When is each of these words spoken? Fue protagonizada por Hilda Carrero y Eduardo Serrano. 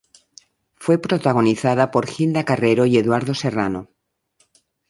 Fue 0.77 0.97
protagonizada 0.97 1.91
por 1.91 2.07
Hilda 2.09 2.43
Carrero 2.43 2.87
y 2.87 2.97
Eduardo 2.97 3.35
Serrano. 3.35 3.87